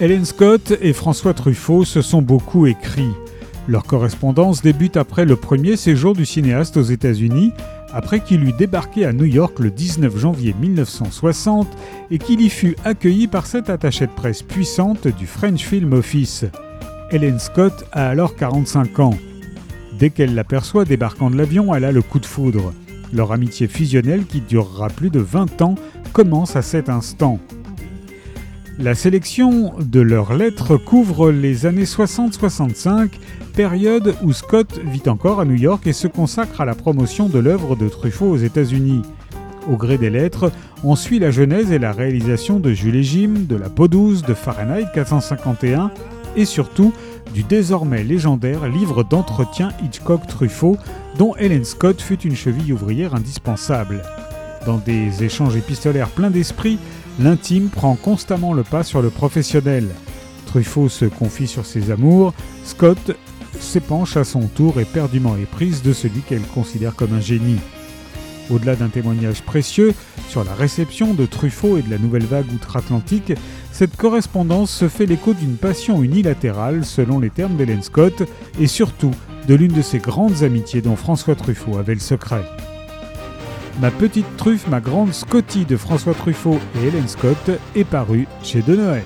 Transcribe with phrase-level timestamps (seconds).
[0.00, 3.10] Helen Scott et François Truffaut se sont beaucoup écrits.
[3.66, 7.52] Leur correspondance débute après le premier séjour du cinéaste aux États-Unis,
[7.92, 11.66] après qu'il eut débarqué à New York le 19 janvier 1960
[12.12, 16.44] et qu'il y fut accueilli par cette attachée de presse puissante du French Film Office.
[17.10, 19.18] Helen Scott a alors 45 ans.
[19.98, 22.72] Dès qu'elle l'aperçoit débarquant de l'avion, elle a le coup de foudre.
[23.12, 25.74] Leur amitié fusionnelle, qui durera plus de 20 ans,
[26.12, 27.40] commence à cet instant.
[28.80, 33.10] La sélection de leurs lettres couvre les années 60-65,
[33.52, 37.40] période où Scott vit encore à New York et se consacre à la promotion de
[37.40, 39.02] l'œuvre de Truffaut aux États-Unis.
[39.68, 40.52] Au gré des lettres,
[40.84, 44.22] on suit la genèse et la réalisation de Jules et Jim, de La Peau douce,
[44.22, 45.90] de Fahrenheit 451
[46.36, 46.92] et surtout
[47.34, 50.76] du désormais légendaire livre d'entretien Hitchcock-Truffaut
[51.18, 54.04] dont Helen Scott fut une cheville ouvrière indispensable.
[54.68, 56.78] Dans des échanges épistolaires pleins d'esprit,
[57.18, 59.88] l'intime prend constamment le pas sur le professionnel.
[60.44, 62.34] Truffaut se confie sur ses amours,
[62.64, 63.16] Scott
[63.58, 67.60] s'épanche à son tour éperdument éprise de celui qu'elle considère comme un génie.
[68.50, 69.94] Au-delà d'un témoignage précieux
[70.28, 73.32] sur la réception de Truffaut et de la nouvelle vague outre-Atlantique,
[73.72, 78.22] cette correspondance se fait l'écho d'une passion unilatérale, selon les termes d'Hélène Scott,
[78.60, 79.12] et surtout
[79.48, 82.44] de l'une de ses grandes amitiés dont François Truffaut avait le secret.
[83.80, 88.60] Ma petite truffe, ma grande Scotty de François Truffaut et Hélène Scott est parue chez
[88.60, 89.04] De Noël.